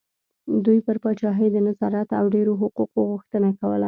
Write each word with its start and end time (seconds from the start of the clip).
دوی 0.65 0.79
پر 0.85 0.97
پاچاهۍ 1.03 1.47
د 1.51 1.57
نظارت 1.67 2.09
او 2.19 2.25
ډېرو 2.35 2.53
حقوقو 2.61 2.99
غوښتنه 3.11 3.49
کوله. 3.59 3.79